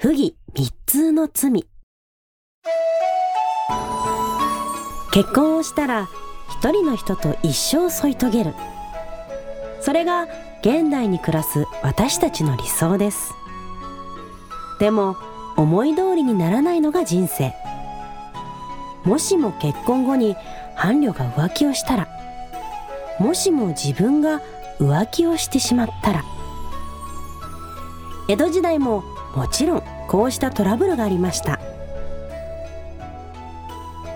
[0.00, 1.66] 不義密通の罪。
[5.10, 6.08] 結婚をしたら
[6.48, 8.54] 一人の人と一生添い遂げる。
[9.80, 10.28] それが
[10.60, 13.34] 現代に暮らす私たちの理想です。
[14.78, 15.16] でも
[15.56, 17.52] 思い通りにならないのが人生。
[19.02, 20.36] もしも結婚後に
[20.76, 22.08] 伴侶が浮気をしたら
[23.18, 24.40] もしも自分が
[24.78, 26.22] 浮気をしてしまったら。
[28.28, 29.02] 江戸時代も
[29.34, 31.60] もちろんこうしたトラブルがありました。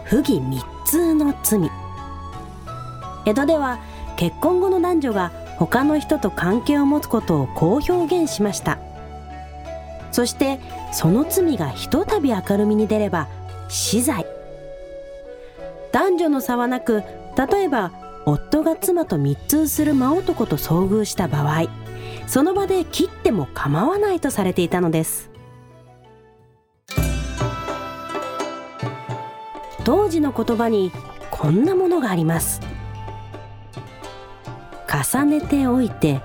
[0.05, 1.70] 不義密通の罪。
[3.27, 3.78] 江戸では
[4.16, 8.78] 結婚後の男女が他の人と関係を持つことをこう表現しました。
[10.10, 10.60] そして
[10.92, 13.28] その罪がひとたび明るみに出れば
[13.69, 14.27] 死罪。
[15.92, 17.02] 男女の差はなく
[17.36, 17.92] 例えば
[18.24, 21.67] 夫が妻と密通する真男と遭遇した場合
[22.27, 25.31] その場で切っても構わないとされていたのです。
[29.84, 30.92] 当時の言葉に
[31.30, 32.61] こんなものがあります。
[35.14, 36.20] 重ねておいて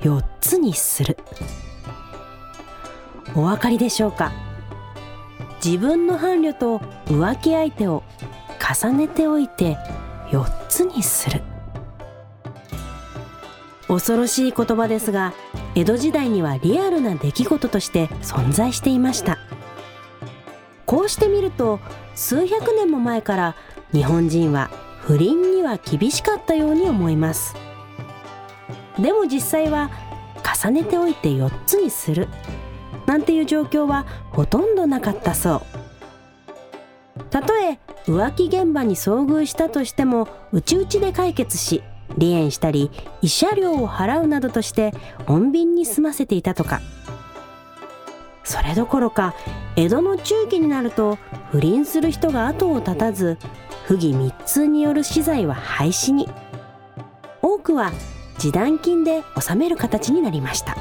[0.00, 1.18] 4つにする。
[3.34, 4.32] お分かりでしょうか？
[5.64, 8.02] 自分の伴侶と浮気相手を
[8.58, 9.76] 重ねておいて
[10.30, 11.42] 4つにする。
[13.86, 15.32] 恐ろしい言葉ですが
[15.74, 19.38] 江戸時代にはリアルな出来事として存在していました。
[20.88, 21.80] こうしてみると
[22.14, 23.56] 数百年も前から
[23.92, 24.70] 日本人は
[25.02, 27.54] 不倫には厳しかったように思います。
[28.98, 29.90] でも実際は
[30.42, 32.26] 重ねておいて4つにする。
[33.04, 35.62] なんていう状況はほとんどなかったそ
[37.16, 37.22] う。
[37.24, 41.82] たとえ浮気現場に遭遇したとしても内々で解決し
[42.18, 44.94] 離縁したり慰謝料を払うなどとして
[45.26, 46.80] 穏便に済ませていたとか。
[48.42, 49.34] それどころか
[49.78, 51.18] 江戸の中期になると
[51.52, 53.38] 不倫する人が後を絶たず
[53.84, 56.28] 不義密通による死罪は廃止に。
[57.42, 57.92] 多くは
[58.38, 60.76] 示談金で納める形になりました。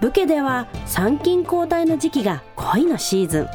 [0.00, 3.48] 武家では参勤交代の時期が恋のシーズン。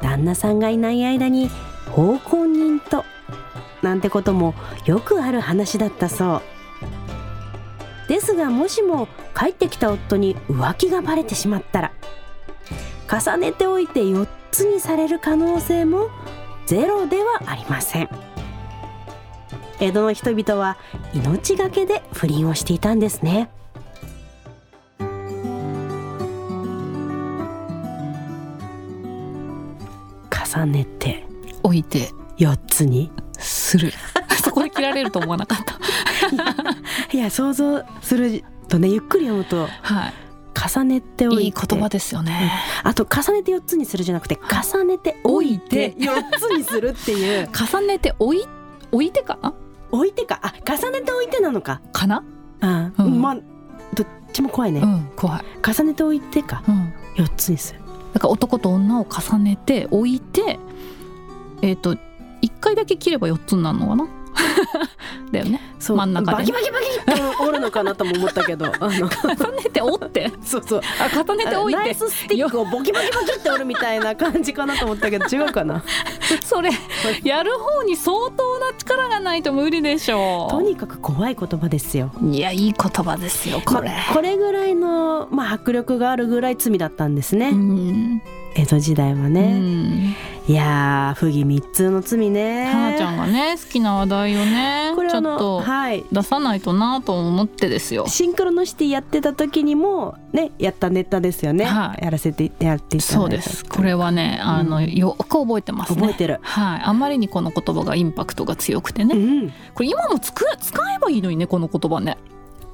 [0.00, 1.50] 旦那さんがいない間に
[1.90, 3.04] 奉公人と
[3.82, 4.54] なんてことも
[4.84, 6.57] よくある話だったそう。
[8.08, 9.06] ですがもしも
[9.38, 11.92] 帰ってきた夫に浮気がバレてしまったら
[13.08, 16.08] 重ねておいて4つにされる可能性も
[16.66, 18.08] ゼロではありません。
[19.80, 20.76] 江戸の人々は
[21.14, 23.48] 命がけで不倫をしていたんですね。
[30.30, 31.24] 重ねて
[31.62, 33.92] 置いて4つにする。
[34.42, 35.78] そこで切られると思わなかった
[37.12, 40.14] いや想像するとねゆっくり読むとはい。
[40.60, 41.42] 重ねておいて。
[41.44, 42.50] いい言葉ですよね、
[42.82, 44.36] あと重ねて4つにするじゃなくて
[44.72, 46.10] 重ねておいて置いて。
[46.10, 47.48] 4つにするっていう。
[47.54, 48.44] 重ねて置い
[48.90, 49.38] 置いてか？
[49.40, 49.54] な
[49.92, 50.40] 置いてか？
[50.42, 51.80] あ重ねておいてなのか？
[51.92, 52.24] かな？
[52.60, 53.22] あ、うん。
[53.22, 53.34] まあ
[53.94, 55.42] どっちも怖いね、うん怖い。
[55.64, 56.64] 重ねておいてか？
[56.66, 56.92] うん。
[57.16, 57.80] 4つにする。
[58.14, 60.58] だから男と女を重ねて置いて
[61.62, 61.96] えっ、と
[62.40, 64.08] 一回だけ切れば4つになるのかな？
[65.32, 65.60] だよね。
[65.78, 66.38] 真ん中でね。
[66.38, 68.66] バキバキバキって折るのかなとも思ったけど。
[68.78, 68.90] あの。
[68.90, 70.32] 重ねて折って。
[70.44, 70.80] そうそう。
[71.00, 71.80] あ重ねて置いて。
[71.80, 75.82] ナイススティックをボキバキバキって折るみたいな感じかなと思ったけど違うかな？
[76.44, 76.70] それ
[77.22, 82.10] やる方に相当な力がないと無理でしょとにかく怖い言葉ですよ。
[82.22, 88.22] ういやいい言葉ですよこれ、まあこれぐらいの、まあ、迫力があるぐらい罪だったんですね、うん
[88.58, 90.16] 江戸時代はうね、ん。
[90.48, 92.64] いやー不義密通の罪ね。
[92.64, 96.04] はなちゃんがね好きな話題をねちょっとはい。
[96.10, 98.08] 出さないとなと思ってですよ。
[98.08, 102.04] シンクロノシティやってた時にもねやったネタですよね、はい。
[102.04, 103.64] やらせてやってそうです。
[103.64, 106.00] これはねあの、よく覚えてますね。
[106.00, 106.40] 覚えてる。
[106.42, 106.80] はい。
[106.82, 109.14] あまりにこの言葉がインパクトが強くてね。
[109.14, 109.52] うん。
[109.72, 112.18] これ今もつく使えばいいのにねこの言葉ね、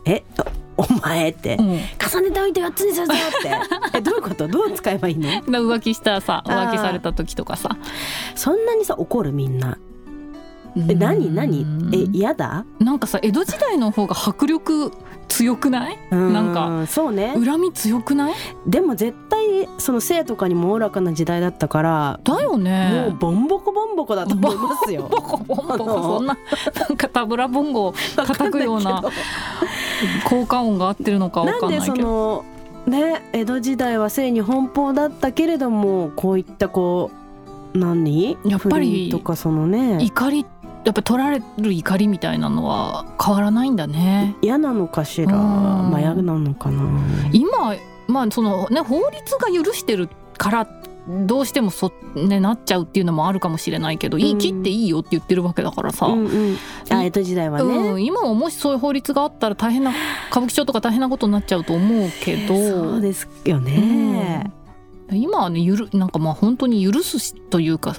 [0.06, 0.22] え
[0.76, 3.59] おお前って、うん、重ねておいて4つにするぞって。
[3.99, 4.49] えどういうこと？
[4.49, 5.29] どう使えばいいの？
[5.47, 7.71] 浮気したさ浮気された時とかさ。
[8.35, 9.79] そんなにさ怒るみんな
[10.76, 11.67] え何何？
[11.93, 12.65] ええ嫌だ？
[12.81, 14.93] なんかさ江戸時代の方が迫力
[15.29, 15.99] 強くない？
[16.11, 17.35] なんかかそうね。
[17.43, 18.35] 恨み強くない？
[18.67, 25.09] でも絶対その性とかにもおおらかな時代だったからだよもうねボンボコボンボコだと思いますよ。
[25.11, 26.37] ボコボンボコそんな
[26.88, 29.03] なんかタブラボンゴを叩くような
[30.25, 31.97] 効果音が合ってるのかわかんないけど。
[31.97, 32.44] の
[32.87, 37.11] ね江戸時代は性に奔放だったけれどもこういったこ
[37.75, 38.37] う何？
[38.44, 39.99] やっぱりとかそのね。
[40.03, 40.44] 怒り
[40.84, 44.36] やっぱ取られる怒りみたいなのは変わらないんだね。
[44.42, 45.90] 嫌なのかしらうん。
[45.90, 46.82] まあ嫌なのかな。
[47.32, 47.75] 今
[48.06, 50.69] まあそのね法律が許してるから
[51.06, 56.56] どうしてもそ、ね、なっちゃうっていうのもあるかもしれないけど、言い切っていいよって言ってるわけだからさ、うんうん、
[56.88, 59.92] あ江戸時代はね、うん、今ももしそういう法律があったら大変な
[60.30, 62.54] 歌舞伎町とか大変なことになっちゃうと思うけど。
[62.56, 64.50] そうですよね、
[65.10, 67.96] うん、今はねゆるなんかまあ本当に許すというか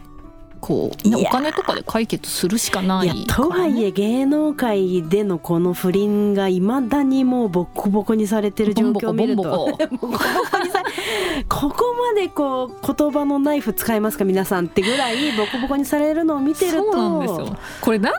[0.66, 9.78] こう、ね、お金とかで解決するしかない、ね、とはいえ芸能界でのこの不倫がいまだにもうボコボコにされてる状況を見ると。
[11.48, 16.78] ここまでこう言葉のナイフ使いますか皆さんってぐらいボコボコにされるのを見てると。
[16.78, 17.58] そうなんですよ。
[17.82, 18.14] これなん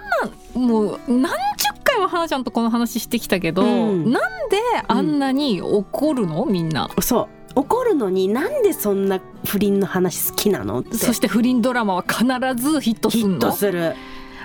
[0.54, 6.88] なんもう何十回も花ちゃんとこの話してきたけど、うん、なんであんなに怒るの、みんな。
[7.00, 12.24] そう怒るのになんでそんな不倫の話好きなのそして不倫ドラマは必
[12.62, 13.30] ずヒットするの？
[13.30, 13.94] ヒットする。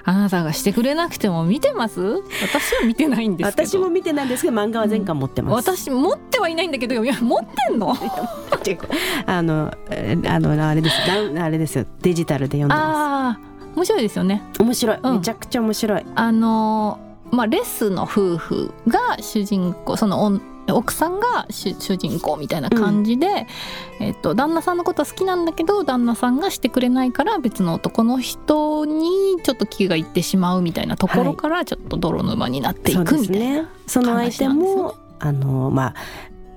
[0.03, 2.01] あなたがしてくれなくても見てます？
[2.41, 7.93] 私は見てないんです私も見てないんですけど漫画は全巻持ってます、うん、私持ってはいないんだけどいや持ってんの？
[9.27, 9.71] あの
[10.27, 10.95] あのあれです。
[11.39, 11.85] あれですよ。
[12.01, 13.39] デジタルで読んでます。
[13.75, 14.41] 面白いですよね。
[14.59, 16.05] 面白い、うん、めちゃくちゃ面白い。
[16.15, 16.99] あの
[17.29, 20.25] まあレスの夫婦が主人公その
[20.71, 23.47] 奥さんが主人公みたいな感じで、
[23.99, 35.95] うん、えっと、旦那さんのことは好きなんだけど旦那さんがしてくれないから別の男の人にちょっと気がいってしまうみたいなところからちょっと泥沼になっていくみたいな、はい、そ、ね、の相手もあのまあ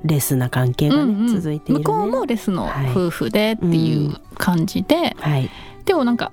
[0.04, 5.50] レスな関係がね、うんうん、続いている、ね、向こうもレスの夫婦でっていう感じで、はい、
[5.86, 6.30] でもなんか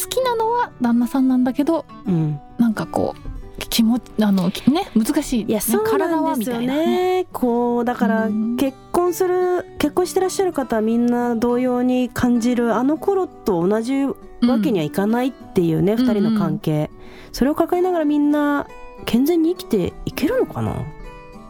[0.00, 7.26] 好きなのは旦那さんなんだけど、うん、なんかこう気持ちあのね難しい、ね、いやそうなんですよね。
[7.32, 8.28] こうだから
[8.58, 14.14] 結婚する結婚してらっしゃる方はみんな同様に感じるあの頃と同じわ
[14.62, 16.90] けにはいかないっていうね、うん、2人の関係、
[17.30, 18.66] それを抱えながらみんな
[19.04, 20.76] 健全に生きていけるのかな？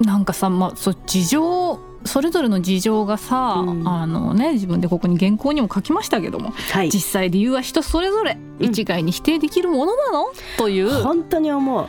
[0.00, 10.90] なんかさ、まあ、そう事情それぞれの事情がさ、うん、あのね自分でここに原稿にも書きましたけども、はい、実際理由は人それぞれ一概に否定できるものなの、うん、という。
[11.02, 11.86] 本当に思う。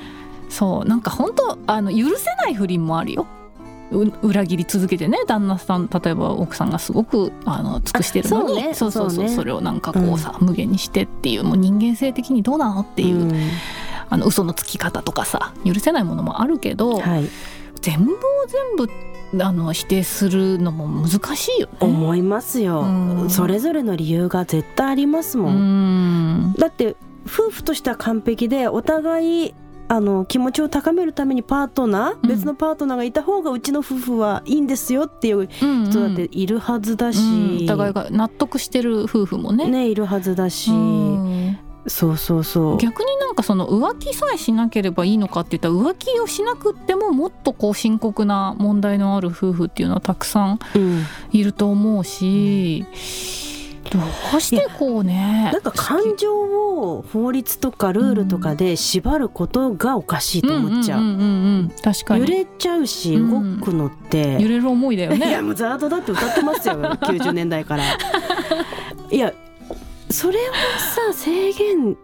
[0.49, 3.27] そうなんか本当あの許せない不倫もあるよ。
[4.21, 13.33] 裏切り続けてね旦那さん例えば奥さんがすごくあの尽くしてるのにそう,、そうそうそれをなんかこうさ、うん、無限にしてっていうもう人間性的にどうなのっていう、うん、
[14.09, 17.29] あの嘘のつき方とかさ許せないものもあるけど、はい、
[17.81, 18.15] 全部を
[18.47, 18.89] 全部
[19.39, 21.77] あの否定するのも難しいよね。
[21.79, 26.51] 思いますよ、うん、それぞれの理由が絶対ありますもん。
[26.51, 26.53] ん。
[26.53, 26.95] だって
[27.25, 29.53] 夫婦としては完璧でお互い
[29.87, 37.57] あの気持ちを高めるためにパートナー、うん、別のパートナーがいた方がうちの夫婦はいいんですよっていう人だっているはずだし、うん。
[37.57, 39.67] うん、お互いが納得してる夫婦もね。
[39.67, 40.71] ねいるはずだし、
[41.87, 42.77] そうそうそう。
[42.77, 50.59] 逆になんかその浮気さえしなければいいのかって言ったら浮気をしなくってももっとこう深刻な問題のある夫婦っていうのはたくさん
[51.31, 52.85] いると思うし、
[53.85, 54.05] うん、ど
[54.37, 62.21] うしてこうねなんか感情を法律とかルールとかで縛ることがおかしいと思っちゃう,、確かに。
[62.21, 65.29] 揺れちゃうし動くのって、揺れる思いだよね。
[65.29, 66.75] いやもうザードだって歌ってますよ。
[67.01, 67.83] 90年代から。
[69.11, 69.33] いや
[70.13, 71.97] それをさ制限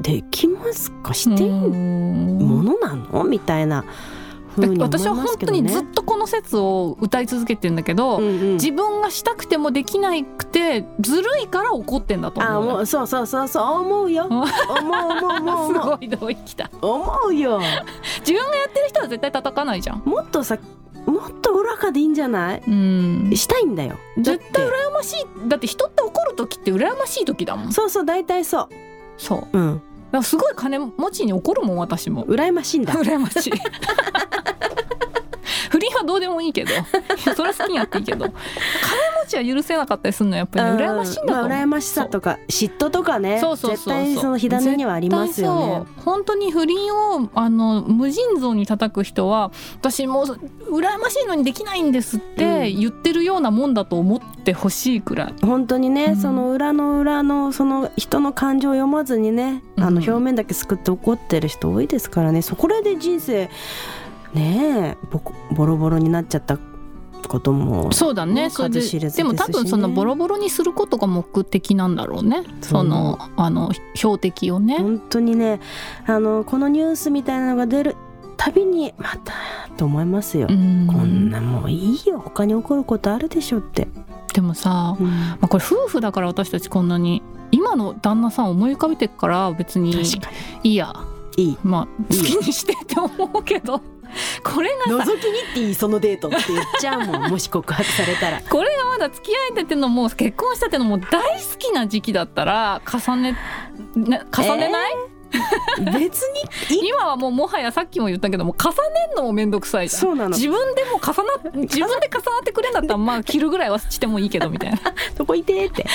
[0.00, 1.14] できますか？
[1.14, 3.24] していいものなの？
[3.24, 3.84] みたいな。
[4.56, 12.52] ね、私は本当にずっとこの説を歌い続けてんだけど、うんうん、自分がしたくてもできなくてずるいから怒ってんだと思う。
[12.52, 14.24] あもうそうそうそうそう思うよ。
[14.30, 16.70] 思う思う思うすごい同意きた。
[16.80, 17.60] 思うよ。
[18.26, 20.02] 自分がやってる人は絶対叩かないじゃん。
[20.06, 20.56] もっとさ
[21.04, 22.62] もっと裏かでいいんじゃない？
[22.66, 25.48] うんしたいんだよ絶対羨ましい。
[25.48, 27.72] だって人って怒る時って羨ましい時だもん。
[27.72, 28.68] そうそう大体そう。
[29.18, 29.58] そう。
[29.58, 29.82] うん。
[30.22, 32.24] すごい金持ちに怒るもん私も。
[32.24, 32.94] 羨ましいんだ。
[32.96, 33.52] 羨ましい
[36.06, 36.70] どうでもいいけど。
[37.34, 38.26] それは好きにやっていいけど。
[38.26, 38.34] 金持
[39.28, 43.38] ちは許せなかったりするのはやっぱり、羨ましいんだと思う、まあ、羨ましさとか嫉妬とかね。
[43.40, 45.82] そうそう絶対その火種にはありますよね。
[46.04, 50.26] 本当に不倫をあの無尽蔵に叩く人は私もう
[50.76, 62.42] 羨ましいのにできないんですって言ってるようなもんだと思ってほしいくらい、うん、本当にね、うん、その裏の裏のその人の感情を読まずにねあの表面だけすくって怒ってる人多いですからね。
[62.42, 63.48] そこで人生
[64.36, 66.58] ねえボロボロになっちゃった
[67.26, 68.50] ことも、そうだね。
[68.50, 72.44] それででも多分そのボロボロにすることが目的なんだろうね。
[72.60, 74.78] そのあの標的をね。
[74.78, 75.60] 本当にね
[76.06, 77.96] あのこのニュースみたいなのが出る
[78.36, 79.32] たびにまた
[79.76, 82.20] と思いますよ、こんなもういいよ。
[82.20, 83.88] 他に起こることあるでしょって。
[84.34, 89.96] でもさ、うん、まあ、これ夫婦だから私たちこんなに今の旦那さん思い浮かべてから別に。
[90.62, 90.92] いいや。
[91.38, 91.58] いい。
[91.62, 93.80] まあ好きにしてって思うけど
[94.42, 98.42] これが覗きにっていいそのデートって言っちゃうもんもし告白されたら。
[98.42, 103.36] これがまだ付き合えててのもう結婚したてのもう大好きな時期だったら重ね
[103.94, 105.15] ね重ねない、えー？
[105.98, 110.00] 別に今はもうもはやさっきも言ったけども重ねんのも面倒くさいじゃん。
[110.00, 110.30] そうなの。
[110.30, 114.78] 自分でも重な 自分で重なってくれんだったらまあ着るぐらいはしてもいいけどみたいな。
[115.16, 115.86] そこいてって。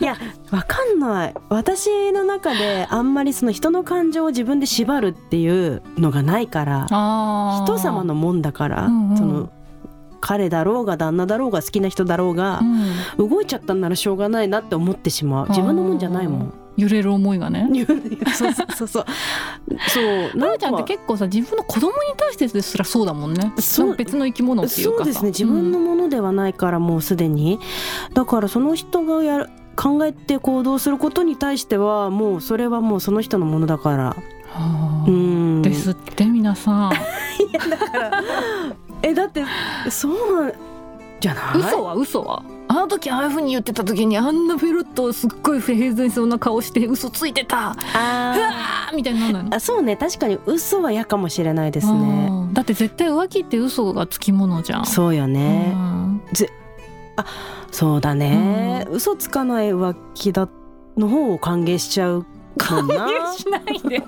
[0.00, 0.16] いや
[0.50, 1.34] わかんない。
[1.48, 9.50] 私の中であんまりその人の感情を自分で縛るっていうのがないから人様のもんだから、うんうん、その
[10.20, 12.60] 彼だろうが旦那だろうが好きな人だろうが、
[13.18, 15.48] うん、動いちゃったんならしょうがないなって思ってしまう。
[15.48, 16.54] 自分のもんじゃないもん。
[16.76, 17.68] 揺れる思いがね。
[18.34, 19.04] そうそうそうそう。
[19.88, 20.00] そ
[20.34, 20.36] う。
[20.36, 23.52] なちゃんって結構さ自分の子供に対してですらそうだもんね。
[23.58, 25.28] そう別の生き物っていうかそうですね。
[25.28, 27.58] 自分のものではないからもうすでに、
[28.14, 34.04] だからその人がやる考えて行動することに対してはもうそれはもうその人のものだから。
[34.04, 34.16] は
[34.52, 36.92] あ、うんですって皆さん。
[37.42, 38.22] いやだから
[39.02, 39.44] えだって
[39.90, 40.54] そう
[41.20, 41.58] じゃない？
[41.58, 41.94] 嘘は？
[41.94, 42.42] 嘘は？
[42.68, 47.76] あの時ああいうふうに言ってた時にあんなフェロットすっごい平然そうな顔して嘘ついてた。
[47.94, 49.96] あみたいになるあそうね。
[49.96, 52.30] 確かに嘘は嫌かもしれないですね。
[52.52, 54.86] だって絶対浮気って嘘がつきものじゃん。
[54.86, 55.74] そうよね。
[56.32, 56.50] ぜ
[57.16, 57.24] あ
[57.70, 60.48] そうだね、うん、嘘つかない浮気だ
[60.96, 62.26] の方を歓迎しちゃう
[62.58, 64.02] 歓迎しないで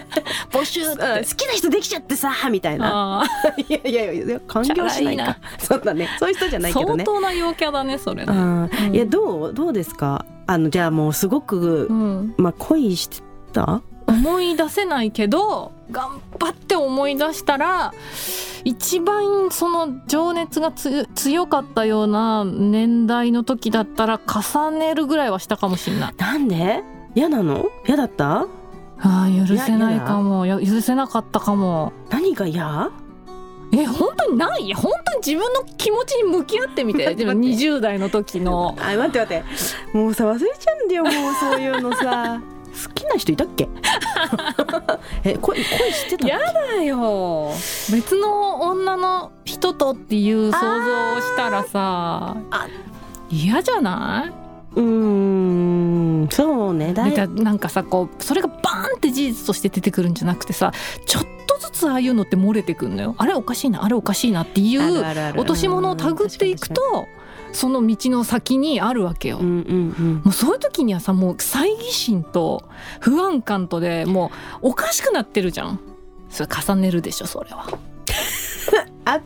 [0.50, 0.96] 募集好
[1.36, 3.24] きな人できちゃってさみたいな。
[3.68, 6.08] いやいやいや歓迎しないか そうだね。
[6.18, 7.04] そういう人じゃないけどね。
[7.04, 10.24] 相当な陽キャだねそれね、うん、いやどうどうですか？
[10.46, 13.18] あのじゃあもうすごく、うん、まあ恋して
[13.52, 13.82] た？
[14.06, 17.94] 思い出せないけど頑張って思い出したら
[18.64, 26.14] 一番その情熱が強かったような年代の時だったら重ねるぐらいはしたかもしれない。
[26.18, 26.82] なんで？
[27.14, 27.66] 嫌なの？
[27.86, 28.46] 嫌だった？
[29.02, 30.46] あ許せないかも。
[30.46, 31.92] 許せなかったかも。
[32.10, 32.90] 何が嫌？
[33.74, 34.72] え本当にない？
[34.74, 37.14] 本当に自分の気持ちに向き合ってみて。
[37.14, 38.76] でも20代の時の。
[38.78, 39.44] あ待って待って。
[39.96, 42.40] もうさ忘れちゃうんだよもうそういうのさ。
[42.72, 43.68] 好きな人いたっけ？
[45.24, 46.38] え恋恋してたや
[46.76, 47.50] だよ。
[47.92, 52.36] 別の女の人とっていう想像をしたらさ
[53.30, 54.41] 嫌じゃない？
[54.74, 56.28] うん。
[56.30, 56.94] そうね。
[56.94, 60.72] だなんかさこうそれがバーンって事実として出てくるんじゃなくてさ
[61.06, 63.14] ちょっとずつああいうのって漏れてくんのよ。
[63.18, 63.84] あれおかしいな。
[63.84, 65.00] あれおかしいなっていう
[65.38, 67.06] 落とし物をたぐっていくと
[67.52, 72.64] その道の先にあるわけよ、うんうんうん、もうそういう時にはさもう猜疑心と
[73.00, 75.78] 不安感とでもうおかしくなってるじゃん。
[76.30, 77.66] それ重ねるでしょそれは。
[79.04, 79.20] ああっ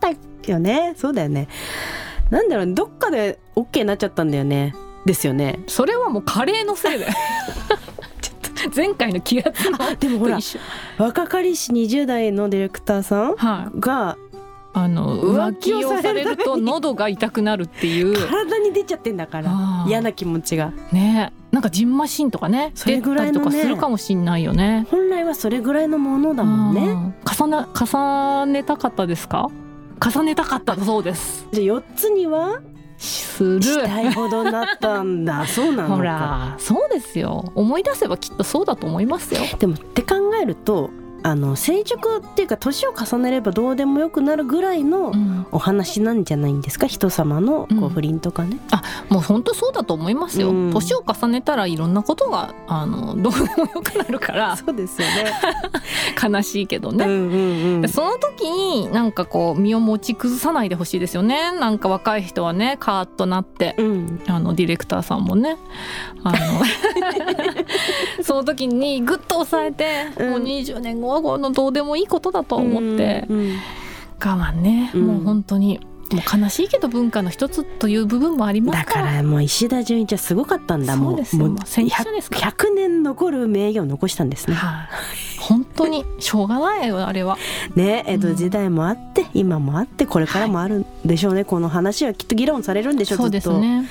[0.00, 0.10] た
[0.50, 0.94] よね。
[0.96, 1.48] そうだよね
[2.30, 4.74] なんだろうどっかで OK になっちゃったんだよね。
[5.04, 5.60] ですよね。
[5.68, 7.12] それはもうカレーのせいだよ。
[8.74, 10.38] 前回の気圧のでもほら
[10.98, 13.34] 若かりし20代のディレクターさん
[13.80, 14.26] が、はい。
[14.78, 18.14] あの浮気をされると喉が痛くなるっていう。
[18.28, 19.84] 体に出ちゃってんだから。
[19.86, 20.72] 嫌な気持ちが。
[20.92, 21.32] ね。
[21.52, 24.86] なんかジンマシンとかねそれぐらいとかするかもしんないよね。
[24.90, 27.14] 本来はそれぐらいのものだもんね。
[27.24, 29.48] 重ね重ねたかったですか？
[30.04, 31.46] 重ねたかったそうです。
[31.52, 32.60] じゃあ4つには？
[32.98, 33.62] する。
[33.62, 35.46] したいほどなったんだ。
[35.46, 37.52] そうなのほらそうですよ。
[37.54, 39.40] 思い出せばきっとそうだと思いますよ。
[39.58, 40.90] でもって考えると
[41.22, 45.12] あの成熟っていうか年を重ねればどうでもよくなるぐらいの
[45.50, 54.56] お話なんじゃないんですか、うん、人様のこう不倫とかね、あもう本当そうだと思いますよ、うん、年を重ねたらいろんなことがあのどうでもよくなるから。
[54.56, 55.32] そうですよね。
[56.22, 61.52] 悲しいけどね、うんうんうん、その時になんかこう身を持ち崩さないでほしいですよね。
[61.52, 65.56] なんか若い人はねカーッとなって、うん、あのディレクターさんもね
[66.24, 66.36] あの
[68.22, 73.56] その時にぐっと抑えて、もう20年後はのどうでもいいことだと思って、うんうん、
[74.18, 75.80] 我慢ね、もう本当に。
[76.12, 80.96] もう悲しいけど文化の一つという部分もありますだからもう石田純一はすごかったんだ。
[80.96, 84.88] もうもう 100, 年残る名誉を残したんですね、はあ、
[85.40, 86.04] 本当に。
[86.20, 87.36] しょうがないよあれは。
[87.74, 93.88] ね江戸時代もあって、うん、今もあってこれからもあるんでしょうね、はい、この話はきっと議論されるんでしょうそうですね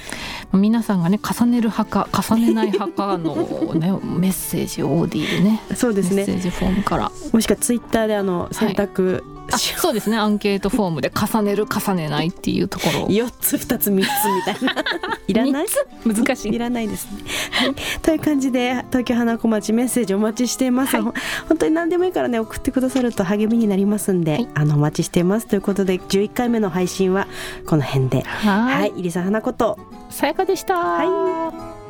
[0.53, 3.35] 皆さんがね重ねる派か重ねない派かの
[3.75, 6.17] ねメッセージをオーディでねそうですね。
[6.17, 7.11] メッセージフォームから。
[7.31, 10.17] もしくはツイッターであの選択、はいそうですね。
[10.17, 13.05] アンケートフォームで重ねる重ねないっていうところ。
[13.13, 14.75] 4つ2つ3つみたいな。
[15.27, 15.65] いらない？
[16.05, 16.55] 難しい。
[16.55, 21.05] いらないですね、はい、という感じで東京花子町メッセージお待ちしています、はい、
[21.47, 25.47] 本当に何でもいいからね送ってくださると励みになりますんで、はい、あのお待ちしています。
[25.47, 27.27] ということで11回目の配信は
[27.65, 28.21] この辺で。
[28.21, 28.93] はい。
[28.97, 29.77] 入澤花子と。
[30.09, 30.75] さやかでした。
[30.77, 31.84] はい